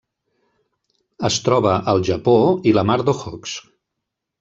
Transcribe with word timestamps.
Es 1.29 1.37
troba 1.49 1.75
al 1.95 2.03
Japó 2.11 2.37
i 2.73 2.77
la 2.79 2.89
Mar 2.93 3.01
d'Okhotsk. 3.07 3.75